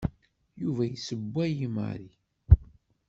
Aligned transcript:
Yuba 0.61 0.83
yessewway 0.91 1.53
i 1.67 1.69
Mary. 1.77 2.09